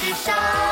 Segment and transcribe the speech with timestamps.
[0.00, 0.71] 至少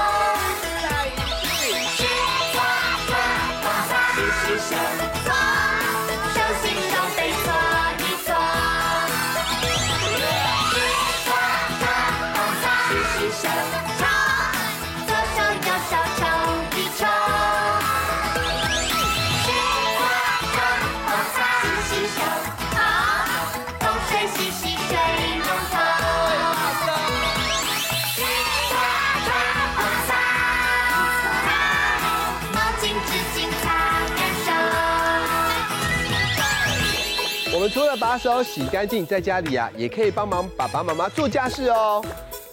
[38.10, 42.04] 把手洗干净，在家里啊，也可以帮忙爸爸妈妈做家事哦。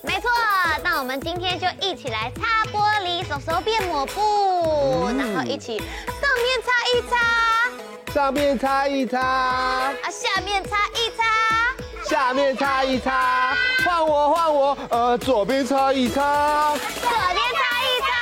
[0.04, 0.30] 没错，
[0.84, 11.24] 那我们今天就一起来擦玻璃，手手变抹布，然后一起上面擦一擦，上面擦一擦，啊下面擦一擦，
[12.08, 18.14] 下面擦一擦，换我换我，呃，左边擦一擦，左边擦一擦，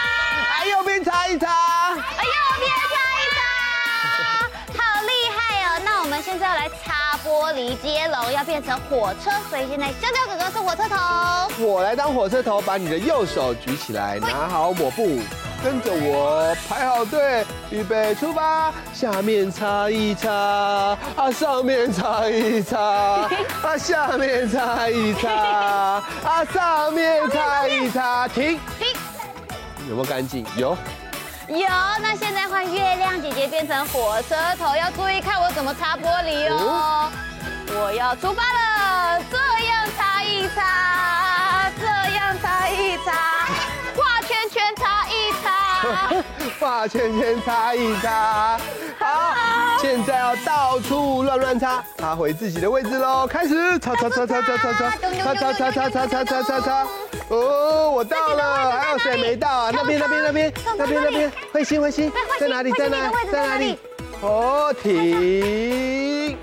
[0.53, 1.50] 啊，右边擦一擦。
[1.50, 5.81] 啊右边擦一擦，好厉害哦！
[5.83, 6.94] 那我们现在要来擦
[7.25, 15.19] 玻璃接龙，要变成火车，所以现在香蕉哥哥是火车头，我来当火车头，把你的右手举起来，拿好抹布，
[15.63, 18.71] 跟着我排好队，预备出发。
[18.93, 22.79] 下面擦一擦，啊，上面擦一擦，
[23.63, 28.59] 啊，下面擦一擦，啊，上面擦一擦，停。
[28.77, 28.88] 停。
[29.89, 30.45] 有没有干净？
[30.57, 30.77] 有。
[31.47, 31.67] 有，
[32.01, 37.11] 那现在换月亮姐姐变成火车头，要注意看我怎么擦玻璃哦。
[37.67, 41.85] 我要出发了，这样擦一擦，这
[42.16, 43.11] 样擦一擦，
[43.95, 46.09] 画圈圈擦一擦，
[46.59, 48.57] 画圈圈擦一擦。
[48.97, 53.27] 好，现在要到处乱乱擦，擦回自己的位置喽。
[53.27, 56.88] 开始擦擦擦擦擦擦擦擦擦擦擦擦擦擦擦擦。
[57.29, 59.71] 哦，我到了，还有谁没到啊？
[59.73, 63.77] 那边那边那边那边那边，慧心慧心在哪里在哪里在哪里？
[64.21, 66.38] 哦，停！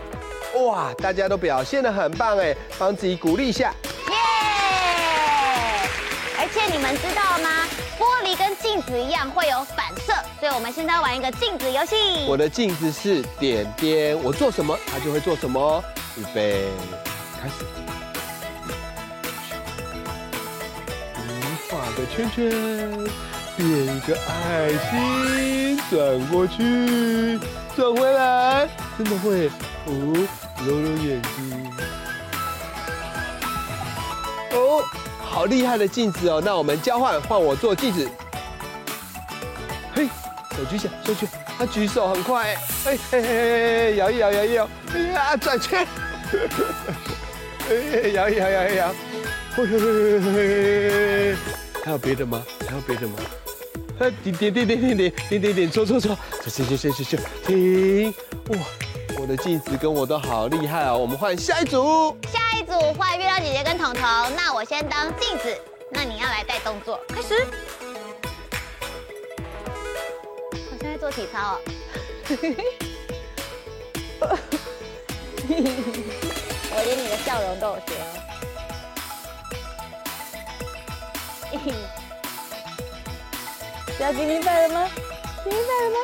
[0.67, 3.73] 哇，大家都表现得很棒哎，帮自己鼓励一下。
[4.09, 4.15] 耶！
[6.39, 7.62] 而且你们知道吗？
[8.35, 12.27] 跟镜子一样会有反射，所以我们现在要玩一个镜子游戏。
[12.27, 15.83] 我的镜子是点点，我做什么它就会做什么。
[16.17, 16.67] 预备，
[17.41, 17.65] 开始。
[21.71, 22.51] 画个圈圈，
[23.57, 27.41] 变一个爱心，转过去，
[27.75, 28.69] 转回来，
[28.99, 29.49] 真的会
[29.87, 30.29] 哦，
[30.67, 31.73] 揉揉眼睛。
[34.53, 34.85] 哦，
[35.19, 36.43] 好厉害的镜子哦！
[36.45, 38.07] 那我们交换，换我做镜子。
[40.57, 45.87] 手举起来，手举，他举手很快，哎哎哎哎，摇一摇，摇一摇，哎呀，转圈，
[47.69, 48.95] 哎，摇一摇，摇一摇，
[49.57, 51.37] 嘿嘿嘿嘿嘿。
[51.85, 52.43] 还有别的吗？
[52.69, 53.15] 还有别的吗？
[54.23, 58.15] 点点点点点点点点点，搓搓搓，行行行行行，停！
[58.49, 58.59] 哇，
[59.19, 60.99] 我的镜子跟我都好厉害哦。
[60.99, 64.03] 我们换下一组，下一组换月亮姐姐跟彤彤。
[64.37, 65.57] 那我先当镜子，
[65.91, 67.47] 那你要来带动作，开始。
[71.03, 71.59] 做体操哦。
[76.71, 78.07] 我连你的笑容都有学哦。
[83.99, 84.89] 要给你拜了吗？
[85.45, 85.97] 给你拜了吗？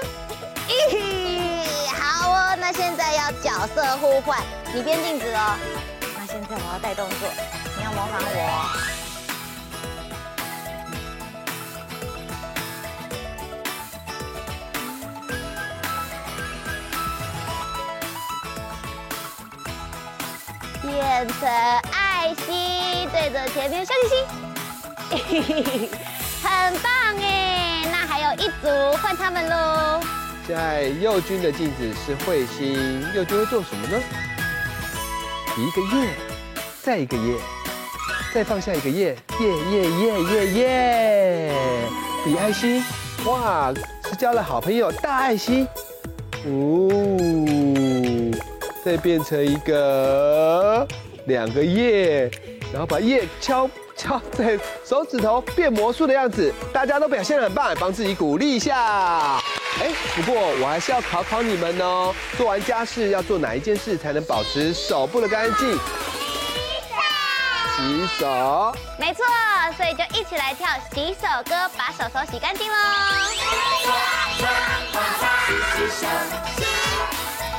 [0.67, 1.62] 咦，
[1.95, 4.43] 好哦，那现在要角色互换，
[4.75, 5.56] 你变镜子哦。
[6.19, 7.29] 那现在我要带动作，
[7.77, 8.98] 你要模仿我。
[20.99, 21.49] 变成
[21.93, 24.19] 爱心，对着前面小星
[25.39, 25.89] 星。
[26.43, 26.91] 很棒
[27.21, 27.85] 哎！
[27.89, 28.69] 那还有一组，
[29.00, 30.00] 换他们喽。
[30.45, 33.97] 现在右军的镜子是彗星，右军会做什么呢？
[35.56, 36.11] 一个耶，
[36.83, 37.37] 再一个耶，
[38.35, 41.55] 再放下一个耶，耶耶耶耶耶，
[42.25, 42.83] 比爱心，
[43.25, 43.73] 哇，
[44.11, 45.65] 是交了好朋友大爱心。
[46.45, 46.89] 哦，
[48.88, 50.88] 再变成一个
[51.26, 52.23] 两个叶，
[52.73, 53.69] 然后把叶敲。
[53.94, 59.43] 敲在手指头变魔术的样子，大家都表现得很棒，帮自己鼓励一下。
[59.81, 65.73] 哎，不过我还是要考考你们哦，做完家事要做哪一件事才能保持手部的干净？
[67.75, 68.73] 洗手。
[69.00, 69.25] 没错，
[69.76, 72.76] 所以就一起来跳洗手歌，把手手洗干净喽。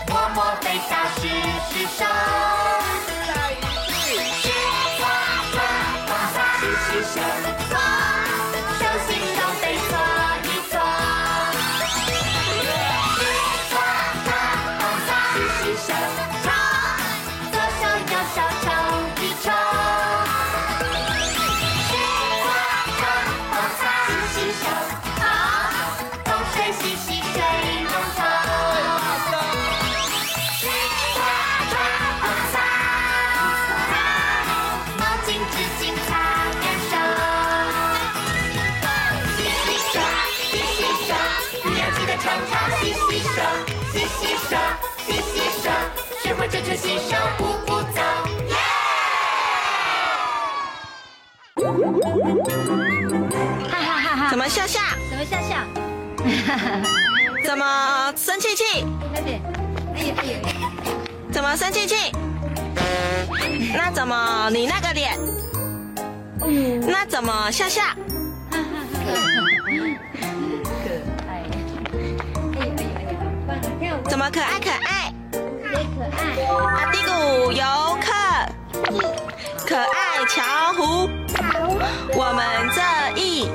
[0.10, 1.28] 摸肥皂，洗
[1.70, 2.00] 洗手。
[3.28, 3.54] 再一
[4.42, 4.44] 次，
[4.98, 5.02] 刷
[5.52, 5.54] 刷
[6.08, 6.62] 刷刷，洗
[7.04, 7.14] 洗
[7.70, 7.74] 手，
[9.08, 9.92] 心手背搓
[10.44, 10.74] 一搓。
[13.70, 13.72] 刷
[14.24, 14.28] 刷
[14.80, 15.90] 刷刷，洗洗手，
[16.44, 16.48] 冲，
[17.52, 18.66] 左手右手冲
[55.42, 55.56] 笑笑？
[57.46, 58.86] 怎么生气气？
[59.14, 59.42] 那边，
[59.96, 60.70] 哎呀哎呀！
[61.32, 61.96] 怎么生气气？
[63.74, 65.18] 那怎么你那个脸？
[66.88, 67.82] 那怎么笑笑？
[68.52, 68.62] 可爱，
[68.98, 69.22] 哎呀
[69.68, 69.84] 哎呀
[72.58, 73.14] 哎呀！
[73.48, 73.50] 棒，
[73.80, 75.14] 跳舞怎么可爱可爱？
[75.34, 75.38] 也
[75.96, 76.18] 可爱。
[76.76, 77.64] 阿迪古游
[78.02, 78.12] 客，
[79.66, 80.38] 可爱巧
[80.74, 81.10] 虎，
[82.16, 82.40] 我们
[82.76, 82.82] 这
[83.20, 83.52] 一好，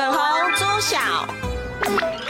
[0.00, 0.18] 粉红
[0.56, 2.29] 猪小。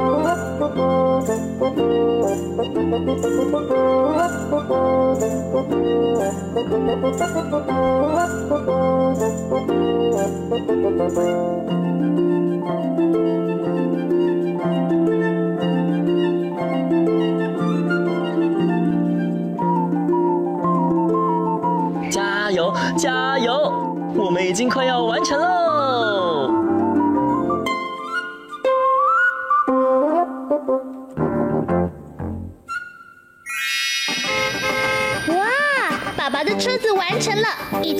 [2.91, 2.97] 加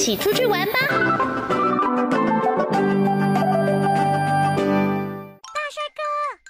[0.01, 0.73] 起出去玩吧！
[0.79, 0.87] 大
[5.69, 6.01] 帅哥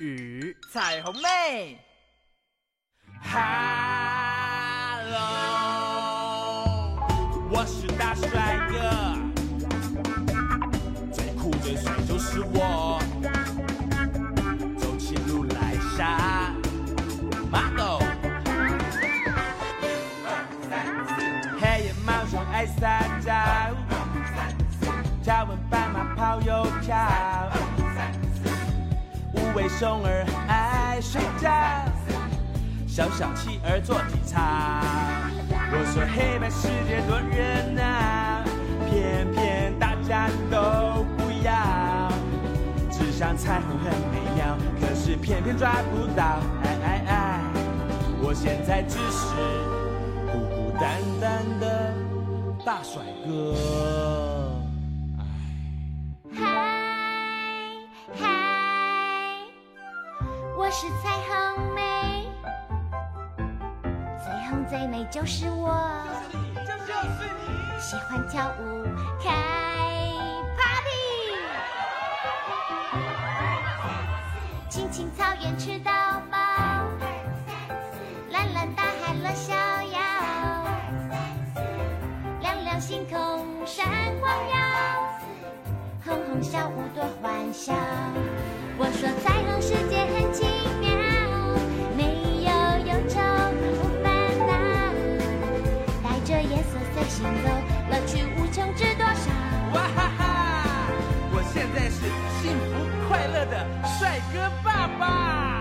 [0.05, 1.77] 与彩虹妹
[3.22, 3.41] ，Hello，
[7.51, 8.79] 我是大帅哥，
[11.12, 13.00] 最酷最帅就是我，
[22.81, 23.31] 熊爱撒娇，
[25.23, 26.97] 条纹斑马跑又跳。
[29.33, 31.51] 无尾熊儿爱睡觉，
[32.88, 34.41] 小小企儿做体操。
[35.73, 37.38] 我说黑白世界多热
[37.75, 38.43] 闹，
[38.89, 42.09] 偏偏大家都不要。
[42.89, 46.39] 只想彩虹很美妙，可是偏偏抓不到。
[46.63, 47.39] 哎哎哎，
[48.23, 49.35] 我现在只是
[50.31, 51.80] 孤孤单单的
[52.63, 53.56] 大帅哥。
[56.32, 56.46] 嗨
[58.13, 58.27] 嗨，
[60.56, 61.82] 我是彩虹妹，
[64.24, 65.74] 最红最美就是我，
[67.80, 68.84] 喜欢跳舞
[69.24, 69.32] 开
[70.58, 70.91] party，
[74.70, 75.91] 青青草原吃到
[76.30, 76.38] 饱，
[84.31, 84.55] 闪光耀。
[86.05, 87.73] 红红小屋多欢笑，
[88.77, 90.45] 我说彩虹世界很奇
[90.79, 90.89] 妙，
[91.97, 92.01] 没
[92.45, 92.50] 有
[92.88, 93.19] 忧愁
[93.59, 93.63] 无
[94.01, 94.07] 烦
[94.47, 94.51] 恼，
[96.01, 97.45] 带着颜色随心走，
[97.89, 99.29] 乐趣无穷知多少。
[99.73, 100.21] 哇哈哈！
[101.33, 102.00] 我现在是
[102.41, 102.71] 幸福
[103.07, 103.55] 快乐的
[104.00, 105.61] 帅哥爸爸。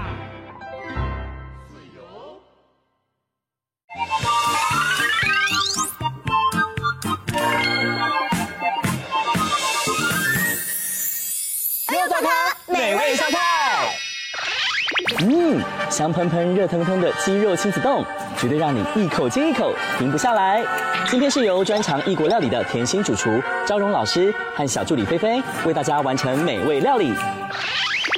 [16.01, 18.03] 香喷喷、热腾腾的鸡肉亲子冻，
[18.39, 20.65] 绝对让你一口接一口，停不下来。
[21.11, 23.31] 今天是由专长异国料理的甜心主厨
[23.67, 27.13] 昭荣老师和小助理菲菲为大家完成美味料理。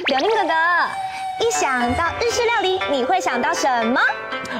[0.05, 3.99] 柳宁哥哥，一想到日式料理，你会想到什么？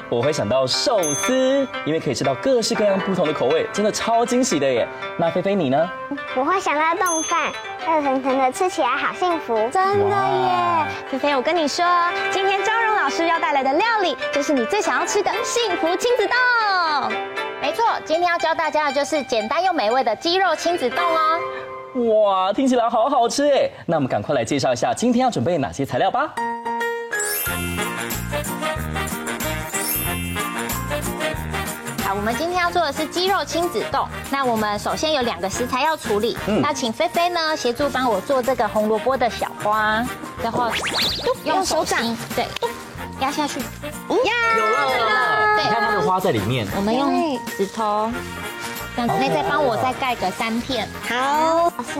[0.10, 4.86] 我会想到寿司，因为可以吃到各式各样不同的口味，真的超惊喜的耶。
[5.16, 5.90] 那菲菲你呢？
[6.36, 7.52] 我会想到冻饭，
[7.86, 9.56] 热腾腾的，吃起来好幸福。
[9.72, 10.86] 真的耶！
[11.12, 11.86] 菲菲，我跟你说，
[12.32, 17.14] 今天张荣老师要带来的料理，就是你最想要吃的幸福亲子冻。
[17.62, 21.40] 没错，今天要教大家的就是简单又美味的鸡肉亲子冻哦。
[22.26, 23.70] 哇，听起来好好吃哎！
[23.86, 26.34] 那我们赶快来介绍一下今天要准备哪些材料吧。
[32.24, 34.08] 们今天要做的是鸡肉亲子冻。
[34.32, 36.62] 那我们首先有两个食材要处理，嗯。
[36.62, 40.04] 那请菲菲呢协助帮我做这个红萝卜的小花，
[40.42, 40.72] 然后
[41.44, 42.00] 用手掌
[42.36, 42.48] 对。
[43.20, 45.64] 压下去，压有了，对。
[45.64, 46.68] 你看它的花在里面。
[46.76, 48.12] 我们用指头，
[48.96, 50.90] 这样子，那再帮我再盖个三片。
[51.08, 52.00] 好，老师，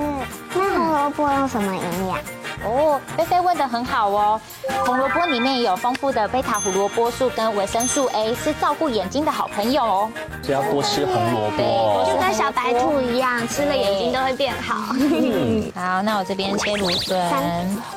[0.54, 2.18] 那红萝卜用什么营养？
[2.66, 4.42] 哦，菲菲问的很好哦。
[4.86, 10.12] 红萝卜里面有丰富的贝塔胡萝卜素跟维生素 A，是照顾眼睛的好朋友哦。
[10.42, 12.06] 所以要多吃红萝对卜。
[12.12, 14.94] 就跟小白兔一样，吃了眼睛都会变好。
[14.94, 17.20] 嗯，好，那我这边切芦笋。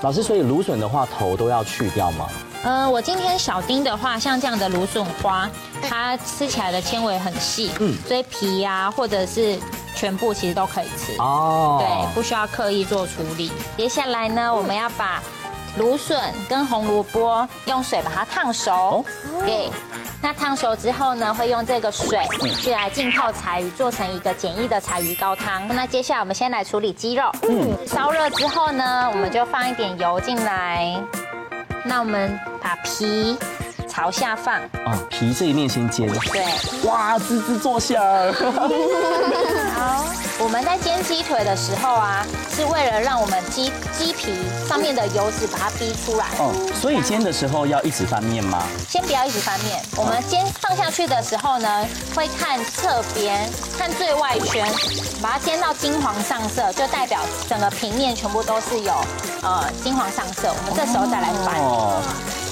[0.03, 2.27] 老师，所以芦笋的话头都要去掉吗？
[2.67, 5.49] 呃，我今天小丁的话，像这样的芦笋花，
[5.89, 9.57] 它吃起来的纤维很细，嗯所以皮呀、或者是
[9.95, 11.17] 全部其实都可以吃。
[11.21, 13.53] 哦，对，不需要刻意做处理。
[13.77, 15.23] 接下来呢，我们要把
[15.79, 19.05] 芦笋跟红萝卜用水把它烫熟。
[19.45, 19.71] 对，
[20.21, 22.19] 那烫熟之后呢，会用这个水
[22.59, 25.69] 去来浸泡柴鱼，做成一个简易的柴鱼高汤。
[25.69, 27.31] 那接下来我们先来处理鸡肉。
[27.49, 31.01] 嗯，烧热之后呢，我们就放一点油进来。
[31.89, 33.39] 那我们把皮
[33.89, 34.61] 朝下放。
[34.85, 36.09] 哦，皮这一面先煎。
[36.09, 36.89] 对。
[36.89, 38.03] 哇，滋滋作响。
[39.75, 40.05] 好，
[40.39, 42.25] 我们在煎鸡腿的时候啊，
[42.55, 44.35] 是为了让我们鸡鸡皮
[44.69, 46.27] 上面的油脂把它逼出来。
[46.39, 48.63] 哦，所以煎的时候要一直翻面吗？
[48.87, 54.71] 先不要一直翻面，我们煎放下去的时候呢，会看侧边，看最外圈，
[55.23, 58.93] 把它煎到金黄上色，就代表整个平面全部都是有
[59.43, 60.53] 呃金黄上色。
[60.53, 61.55] 我们这时候再来翻。
[61.61, 62.03] 哦，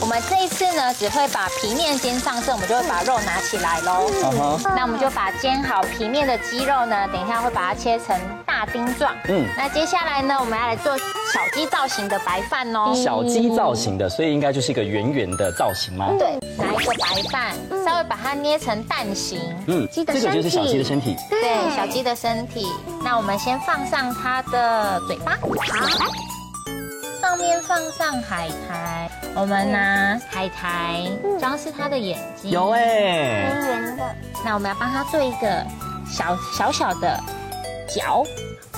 [0.00, 4.10] 我们这一次呢，只会把皮面煎上色，我们就会把肉拿起来喽。
[4.22, 9.14] 嗯哼，那我们就把煎好皮面的鸡肉呢，等一下会把它切成大丁状。
[9.28, 12.92] 嗯那接下来呢，我们要来做小鸡造型的白饭哦。
[12.94, 16.08] 小鸡造型的，所以应该就是一个圆圆的造型吗？
[16.18, 17.54] 对，拿一个白饭，
[17.84, 19.40] 稍微把它捏成蛋形。
[19.66, 21.16] 嗯，这个就是小鸡的身体。
[21.28, 22.66] 对，小鸡的身体。
[23.02, 25.48] 那我们先放上它的嘴巴，好，
[27.20, 31.02] 上面放上海苔，我们拿海苔
[31.38, 32.50] 装饰它的眼睛。
[32.50, 34.14] 有哎，圆的，
[34.44, 35.64] 那我们要帮它做一个
[36.06, 37.18] 小小小的
[37.94, 38.24] 角。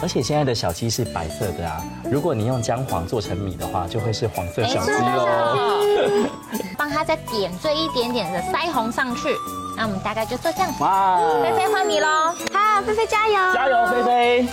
[0.02, 5.26] 而且现在的小鸡是白色的啊，如果你用姜黄做成米的话，就会是黄色小鸡喽。
[6.76, 9.34] 帮它再点缀一点点的腮红上去。
[9.76, 10.82] 那我们大概就做这样子。
[10.82, 12.08] 哇，菲菲换你喽。
[12.52, 13.34] 好，菲菲加油！
[13.54, 14.48] 加油，菲菲！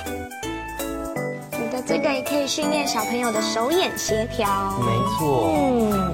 [1.52, 4.78] 你的这个也可以训练小朋友的手眼协调。
[4.80, 5.52] 没错。
[5.56, 6.14] 嗯，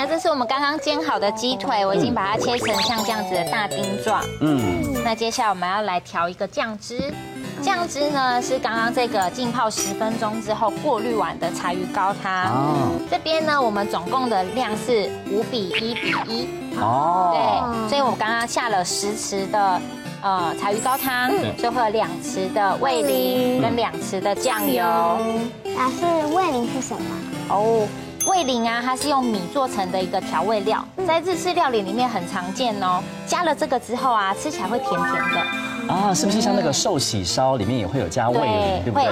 [0.00, 4.24] 那这是我们刚刚煎好的鸡腿，我已经把它切成像这样子的大丁状。
[4.40, 7.12] 嗯，那接下来我们要来调一个酱汁。
[7.60, 12.46] 酱汁呢是刚刚这个浸泡十分钟之后过滤完的柴鱼高汤。
[12.46, 12.98] 哦。
[13.10, 16.48] 这边呢，我们总共的量是五比一比一。
[16.80, 17.34] 哦。
[17.34, 19.78] 对，所以我刚刚下了十匙的
[20.22, 21.28] 呃柴鱼高汤，
[21.58, 24.82] 所以会有两匙的味淋跟两匙的酱油。
[24.82, 27.04] 老师，味淋是什么？
[27.50, 27.86] 哦，
[28.30, 33.02] 味淋啊，它是用米做成的一个调味料，在日式料理里面很常见哦。
[33.26, 35.92] 加了这个之后啊，吃起来会甜甜的。
[35.92, 39.08] 啊，是不是像那个寿喜烧里面也会有加味淋，对不对？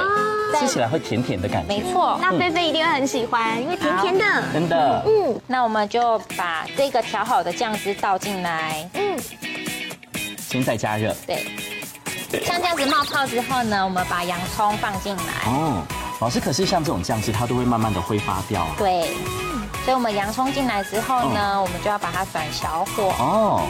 [0.61, 1.69] 吃起来会甜甜的感觉。
[1.69, 4.25] 没错，那菲菲一定会很喜欢，因为甜甜的。
[4.53, 5.03] 真的。
[5.05, 8.89] 嗯，那我们就把这个调好的酱汁倒进来。
[8.95, 9.19] 嗯。
[10.39, 11.15] 先再加热。
[11.27, 11.45] 对。
[12.45, 15.23] 像这样子冒泡之后呢，我们把洋葱放进来。
[15.47, 15.83] 哦，
[16.21, 18.67] 老师，可是像这种酱汁，它都会慢慢的挥发掉。
[18.77, 19.15] 对。
[19.85, 23.15] 所以我们洋葱进来之后呢，我们就要把它转小火。
[23.19, 23.63] 哦。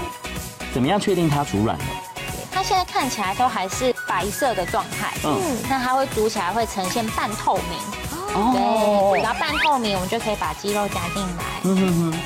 [0.72, 1.84] 怎么样确定它煮软了？
[2.50, 12.18] 它现在看起来都还是白色的状态，嗯，那它会煮起来会呈现半透明，哦，对，煮到半透明，我们就可以把鸡肉加进来，嗯哼哼。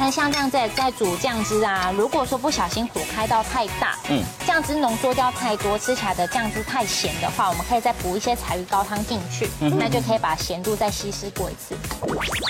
[0.00, 11.76] 那像这样在在煮酱汁啊，如果说不小心火开到太大，嗯，酱汁浓缩掉太多，吃起来的酱汁太咸的话，我们可以再补一些柴鱼高汤进去，嗯，那就可以把咸度再稀释过一次。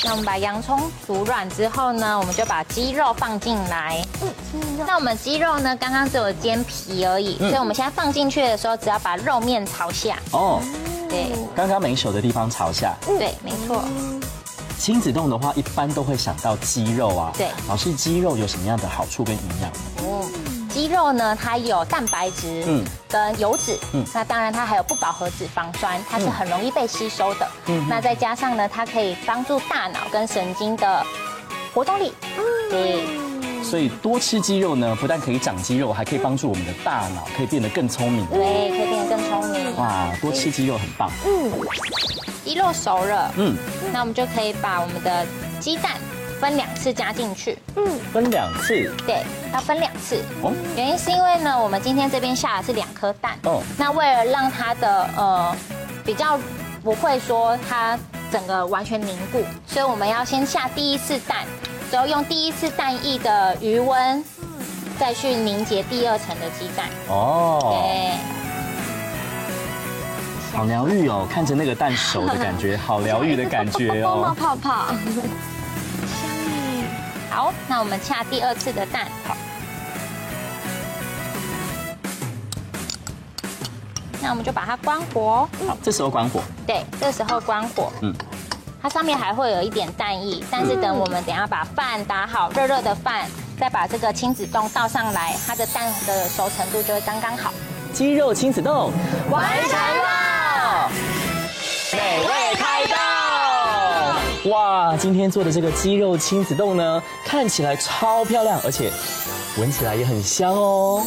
[0.04, 4.00] 那我们把洋葱煮软之后呢，我们就把鸡肉放进来。
[4.22, 10.16] 嗯，那我们鸡肉呢，刚刚只有煎皮而已，所以我们现在放进去的时候，只要把肉面朝下。
[10.30, 10.62] 哦，
[11.08, 11.26] 对，
[11.56, 12.94] 刚刚没熟的地方朝下。
[13.04, 13.84] 对，没错。
[14.80, 17.30] 亲子丼的话，一般都会想到鸡肉啊。
[17.36, 19.70] 对，老师，鸡肉有什么样的好处跟营养？
[19.98, 20.24] 哦，
[20.70, 27.46] 鸡肉呢，它有蛋白质，嗯，跟油脂，嗯，那当然它还有不饱和脂肪酸，它是很容易被吸收的。
[27.66, 31.04] 嗯，那再加上呢，它可以帮助大脑跟神经的
[31.74, 32.14] 活动力。
[32.38, 33.04] 嗯，对。
[33.62, 38.24] 所以多吃鸡肉呢，不但可以长肌肉，还可以帮助我们的大脑可以变得更聪明。
[38.28, 39.76] 对，可以变得更聪明。
[39.76, 41.10] 哇，多吃鸡肉很棒。
[41.26, 41.52] 嗯，
[42.50, 43.56] 鸡肉熟了，嗯，
[43.92, 45.24] 那我们就可以把我们的
[45.60, 45.92] 鸡蛋
[46.40, 47.56] 分两次加进去。
[47.76, 48.92] 嗯，分两次。
[49.06, 49.22] 对，
[49.54, 50.16] 要分两次。
[50.42, 53.38] 哦，原因是因为呢，我们今天这边下的是两颗蛋。
[53.44, 55.56] 哦，那为了让它的呃
[56.04, 56.36] 比较
[56.82, 57.96] 不会说它
[58.32, 61.46] 整个完全凝固，所以我们要先下第一次蛋。
[61.92, 64.24] 然后用第一次蛋液的余温，
[64.98, 66.88] 再去凝结第二层的鸡蛋。
[67.08, 68.39] 哦，对，
[70.52, 71.26] 好疗愈哦！
[71.32, 74.26] 看着那个蛋熟的感觉，好疗愈的感觉哦。
[74.26, 74.96] 冒泡泡，香
[76.76, 76.84] 耶！
[77.30, 79.06] 好，那我们下第二次的蛋。
[79.26, 79.36] 好，
[84.20, 85.48] 那我们就把它关火。
[85.66, 86.42] 好，这时候关火。
[86.66, 87.92] 对，这时候关火。
[88.02, 88.14] 嗯。
[88.82, 93.26] 它上面还会有一点蛋液，但是等我们等下把饭打好，热热的饭，
[93.58, 97.52] 再把这个亲子冻倒上来，它的蛋的熟程度就会刚刚好。
[97.92, 98.90] 鸡肉亲子冻
[99.30, 100.29] 完成了，
[101.92, 104.50] 美味开动！
[104.52, 108.92] 哇，今天做的这个鸡肉亲子冻呢，看起来超漂亮，而且
[109.58, 111.04] 闻起来也很香哦。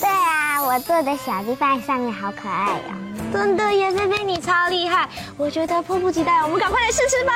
[0.00, 2.96] 对啊，我做的小鸡饭上面好可爱呀、哦。
[3.32, 7.32] 真的耶，菲菲你超厉害，我觉得迫不及待，我们赶快来试试吧。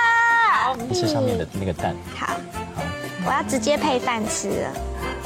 [0.64, 1.94] 好，吃上面的那个蛋。
[2.14, 2.26] 好，
[2.74, 2.82] 好，
[3.26, 4.70] 我要直接配饭吃了。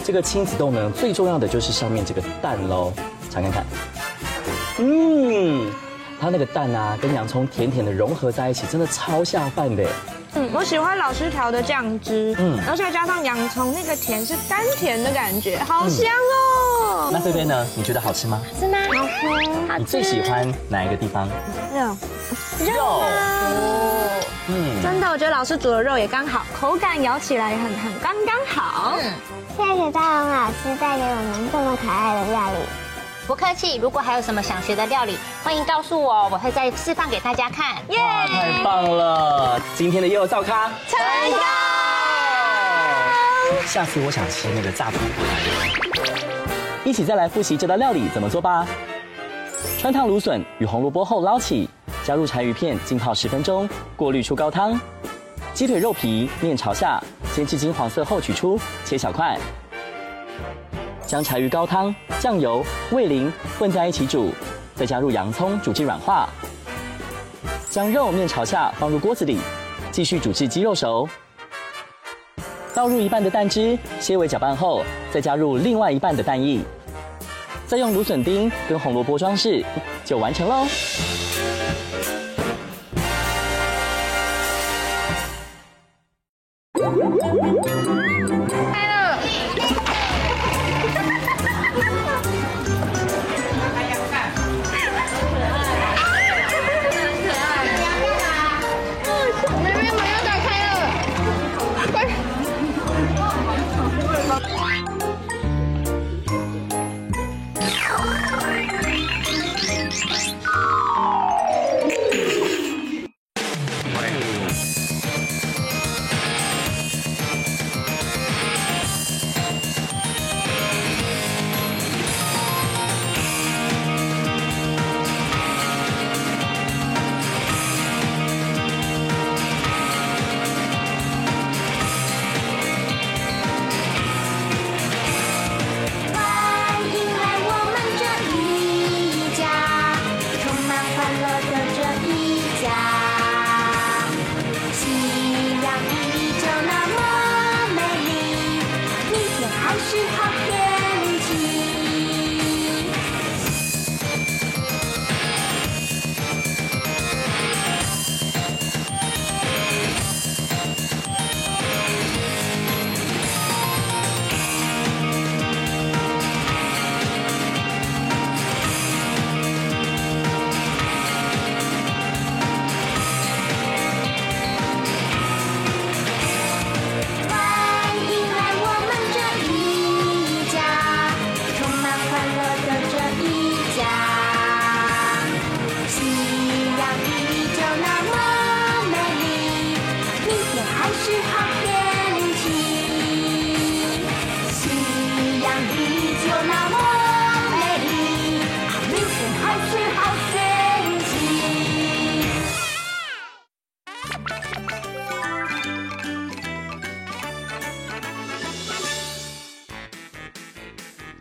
[0.03, 2.93] 这个亲子冻呢，最重要的就是上面这个蛋喽，
[3.31, 3.65] 尝看看。
[4.79, 5.71] 嗯，
[6.21, 9.85] 它那个蛋啊，跟洋葱甜甜的融合在一起，真的超下饭的。
[10.35, 17.09] 嗯，我喜欢老师调的酱汁，嗯，而且加上洋葱，那个甜是甘甜的感觉，好香哦。
[17.09, 17.67] 嗯、那菲菲呢？
[17.75, 18.41] 你觉得好吃吗？
[18.61, 18.79] 是吗？
[19.67, 19.79] 好吃。
[19.79, 21.27] 你最喜欢哪一个地方？
[21.75, 21.97] 肉。
[22.61, 22.85] 肉。
[22.85, 24.21] 哦。
[24.49, 24.83] 嗯。
[24.83, 28.99] 真的，我觉得老师煮的肉也刚好，口感咬起来也很很刚刚好。
[29.03, 29.13] 嗯。
[29.57, 32.57] 谢谢大龙老师带给我们这么可爱的料理。
[33.31, 37.77] 不客气，如果还有什么想学的料理，欢迎告诉我，我会再示范给大家看。
[37.91, 37.97] 耶！
[38.27, 40.99] 太棒了，今天的幼儿造咖成
[41.31, 41.39] 功。
[43.69, 45.71] 下次我想吃那个炸猪排。
[46.83, 48.67] 一起再来复习这道料理怎么做吧。
[49.79, 51.71] 穿烫芦笋与红萝卜后捞起，
[52.03, 54.77] 加入柴鱼片浸泡十分钟，过滤出高汤。
[55.55, 57.01] 鸡腿肉皮面朝下，
[57.33, 59.39] 煎至金黄色后取出，切小块。
[61.11, 64.33] 将柴鱼高汤、酱油、味淋混在一起煮，
[64.77, 66.29] 再加入洋葱煮至软化。
[67.69, 69.37] 将肉面朝下放入锅子里，
[69.91, 71.09] 继续煮至鸡肉熟。
[72.73, 76.61] 倒入一半的蛋汁，些微搅拌后，再加入另外一半的蛋液。
[77.67, 79.65] 再用芦笋丁跟红萝卜装饰，
[80.05, 80.65] 就完成喽。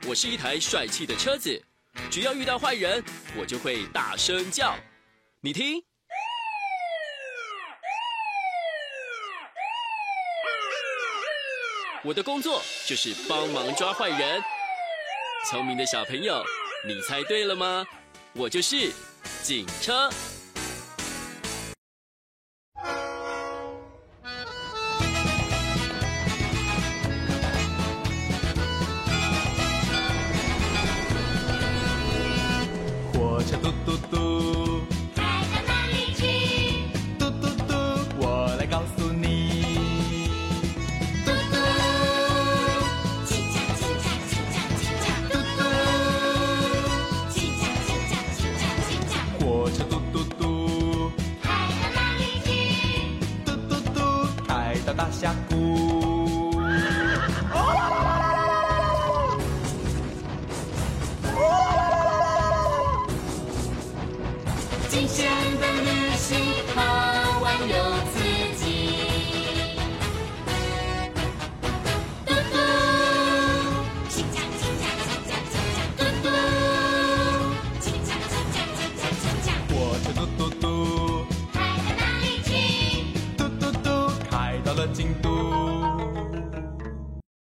[0.09, 1.63] 我是一台帅气的车子，
[2.09, 3.03] 只要遇到坏人，
[3.37, 4.75] 我就会大声叫。
[5.39, 5.83] 你听，
[12.03, 14.43] 我的工作就是帮忙抓坏人。
[15.47, 16.43] 聪明的小朋友，
[16.87, 17.85] 你猜对了吗？
[18.33, 18.91] 我就是
[19.43, 20.09] 警车。
[55.19, 55.58] 惊险